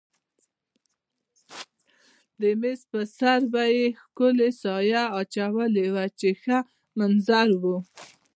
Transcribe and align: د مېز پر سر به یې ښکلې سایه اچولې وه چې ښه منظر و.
د 2.41 2.43
مېز 2.61 2.81
پر 2.91 3.03
سر 3.17 3.39
به 3.51 3.63
یې 3.75 3.85
ښکلې 4.01 4.49
سایه 4.61 5.03
اچولې 5.19 5.87
وه 5.93 6.05
چې 6.19 6.29
ښه 6.41 6.57
منظر 6.99 7.47
و. 7.61 7.63